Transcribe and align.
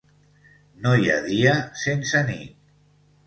No 0.85 0.93
hi 1.01 1.11
ha 1.11 1.17
dia 1.27 1.53
sense 1.81 2.21
nit. 2.31 2.57